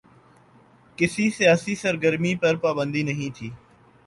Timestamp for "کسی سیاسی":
0.97-1.75